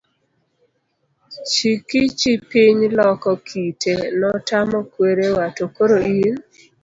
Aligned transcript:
Chikichi 1.49 2.31
piny 2.49 2.81
loko 2.97 3.29
kite 3.47 3.93
,notamo 4.19 4.77
kwerewa, 4.91 5.45
to 5.57 5.65
koro 5.75 5.97
in? 6.19 6.35